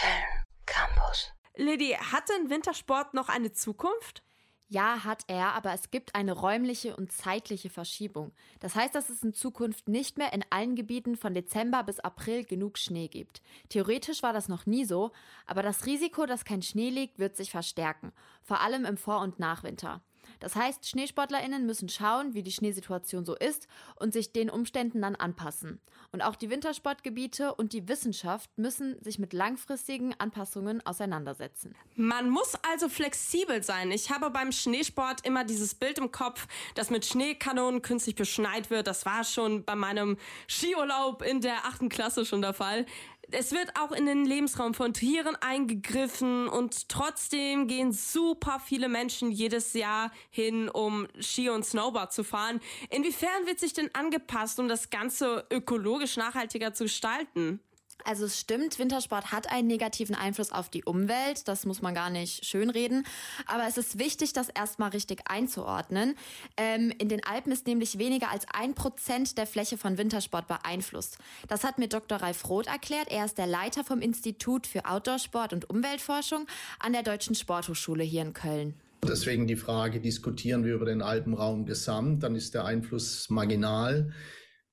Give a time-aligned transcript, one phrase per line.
[0.00, 1.30] Köln Campus.
[1.56, 4.22] Lady, hat denn Wintersport noch eine Zukunft?
[4.68, 8.32] Ja, hat er, aber es gibt eine räumliche und zeitliche Verschiebung.
[8.60, 12.44] Das heißt, dass es in Zukunft nicht mehr in allen Gebieten von Dezember bis April
[12.44, 13.42] genug Schnee gibt.
[13.68, 15.10] Theoretisch war das noch nie so,
[15.44, 18.12] aber das Risiko, dass kein Schnee liegt, wird sich verstärken,
[18.42, 20.02] vor allem im Vor- und Nachwinter.
[20.38, 25.16] Das heißt, SchneesportlerInnen müssen schauen, wie die Schneesituation so ist und sich den Umständen dann
[25.16, 25.80] anpassen.
[26.12, 31.76] Und auch die Wintersportgebiete und die Wissenschaft müssen sich mit langfristigen Anpassungen auseinandersetzen.
[31.94, 33.92] Man muss also flexibel sein.
[33.92, 38.86] Ich habe beim Schneesport immer dieses Bild im Kopf, das mit Schneekanonen künstlich beschneit wird.
[38.86, 40.16] Das war schon bei meinem
[40.48, 42.86] Skiurlaub in der achten Klasse schon der Fall
[43.32, 49.30] es wird auch in den Lebensraum von Tieren eingegriffen und trotzdem gehen super viele Menschen
[49.30, 52.60] jedes Jahr hin, um Ski und Snowboard zu fahren.
[52.90, 57.60] Inwiefern wird sich denn angepasst, um das Ganze ökologisch nachhaltiger zu gestalten?
[58.04, 62.10] Also es stimmt, Wintersport hat einen negativen Einfluss auf die Umwelt, das muss man gar
[62.10, 63.04] nicht schönreden.
[63.46, 66.16] Aber es ist wichtig, das erstmal richtig einzuordnen.
[66.56, 71.18] Ähm, in den Alpen ist nämlich weniger als ein Prozent der Fläche von Wintersport beeinflusst.
[71.48, 72.18] Das hat mir Dr.
[72.18, 73.10] Ralf Roth erklärt.
[73.10, 76.46] Er ist der Leiter vom Institut für Outdoorsport und Umweltforschung
[76.78, 78.74] an der Deutschen Sporthochschule hier in Köln.
[79.02, 84.12] Deswegen die Frage, diskutieren wir über den Alpenraum gesamt, dann ist der Einfluss marginal.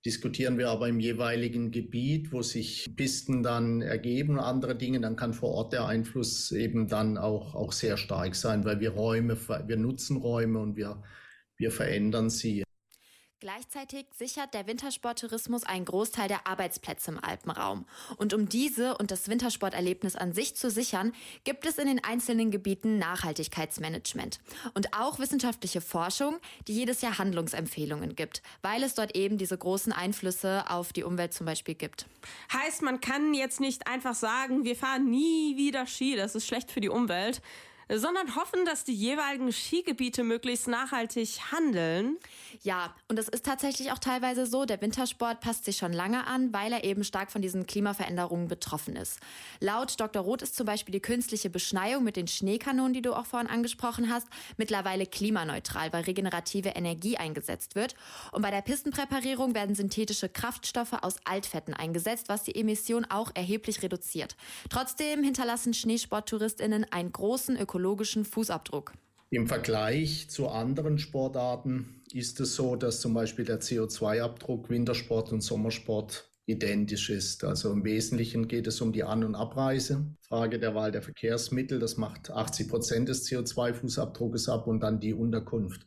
[0.08, 5.34] Diskutieren wir aber im jeweiligen Gebiet, wo sich Pisten dann ergeben, andere Dinge, dann kann
[5.34, 9.76] vor Ort der Einfluss eben dann auch, auch sehr stark sein, weil wir Räume, wir
[9.76, 11.04] nutzen Räume und wir,
[11.58, 12.64] wir verändern sie.
[13.40, 17.86] Gleichzeitig sichert der Wintersporttourismus einen Großteil der Arbeitsplätze im Alpenraum.
[18.18, 21.14] Und um diese und das Wintersporterlebnis an sich zu sichern,
[21.44, 24.40] gibt es in den einzelnen Gebieten Nachhaltigkeitsmanagement
[24.74, 29.94] und auch wissenschaftliche Forschung, die jedes Jahr Handlungsempfehlungen gibt, weil es dort eben diese großen
[29.94, 32.08] Einflüsse auf die Umwelt zum Beispiel gibt.
[32.52, 36.72] Heißt, man kann jetzt nicht einfach sagen, wir fahren nie wieder Ski, das ist schlecht
[36.72, 37.44] für die Umwelt
[37.90, 42.18] sondern hoffen, dass die jeweiligen Skigebiete möglichst nachhaltig handeln.
[42.64, 46.54] Ja, und es ist tatsächlich auch teilweise so, der Wintersport passt sich schon lange an,
[46.54, 49.20] weil er eben stark von diesen Klimaveränderungen betroffen ist.
[49.60, 50.22] Laut Dr.
[50.22, 54.12] Roth ist zum Beispiel die künstliche Beschneiung mit den Schneekanonen, die du auch vorhin angesprochen
[54.12, 57.96] hast, mittlerweile klimaneutral, weil regenerative Energie eingesetzt wird.
[58.32, 63.82] Und bei der Pistenpräparierung werden synthetische Kraftstoffe aus Altfetten eingesetzt, was die Emission auch erheblich
[63.82, 64.36] reduziert.
[64.70, 68.94] Trotzdem hinterlassen Schneesporttouristinnen einen großen ökologischen ökologischen Fußabdruck?
[69.30, 75.42] Im Vergleich zu anderen Sportarten ist es so, dass zum Beispiel der CO2-Abdruck Wintersport und
[75.42, 77.44] Sommersport identisch ist.
[77.44, 80.06] Also im Wesentlichen geht es um die An- und Abreise.
[80.22, 85.14] Frage der Wahl der Verkehrsmittel, das macht 80 Prozent des CO2-Fußabdruckes ab und dann die
[85.14, 85.86] Unterkunft.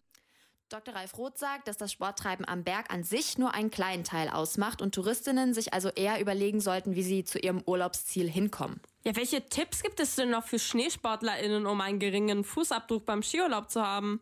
[0.69, 0.95] Dr.
[0.95, 4.81] Ralf Roth sagt, dass das Sporttreiben am Berg an sich nur einen kleinen Teil ausmacht
[4.81, 8.81] und Touristinnen sich also eher überlegen sollten, wie sie zu ihrem Urlaubsziel hinkommen.
[9.03, 13.71] Ja, welche Tipps gibt es denn noch für SchneesportlerInnen, um einen geringen Fußabdruck beim Skiurlaub
[13.71, 14.21] zu haben?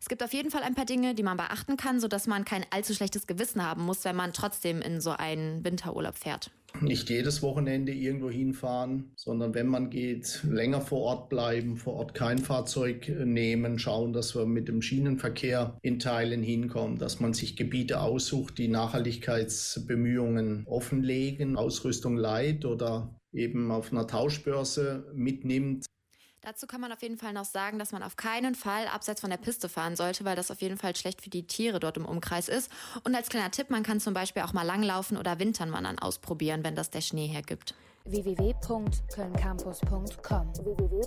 [0.00, 2.66] Es gibt auf jeden Fall ein paar Dinge, die man beachten kann, sodass man kein
[2.70, 6.50] allzu schlechtes Gewissen haben muss, wenn man trotzdem in so einen Winterurlaub fährt
[6.80, 12.14] nicht jedes Wochenende irgendwo hinfahren, sondern wenn man geht, länger vor Ort bleiben, vor Ort
[12.14, 17.56] kein Fahrzeug nehmen, schauen, dass wir mit dem Schienenverkehr in Teilen hinkommen, dass man sich
[17.56, 25.86] Gebiete aussucht, die Nachhaltigkeitsbemühungen offenlegen, Ausrüstung leiht oder eben auf einer Tauschbörse mitnimmt.
[26.40, 29.30] Dazu kann man auf jeden Fall noch sagen, dass man auf keinen Fall abseits von
[29.30, 32.06] der Piste fahren sollte, weil das auf jeden Fall schlecht für die Tiere dort im
[32.06, 32.70] Umkreis ist.
[33.04, 36.64] Und als kleiner Tipp, man kann zum Beispiel auch mal langlaufen oder Wintern wandern ausprobieren,
[36.64, 37.74] wenn das der Schnee hergibt.
[38.04, 40.98] www.kölncampus.com www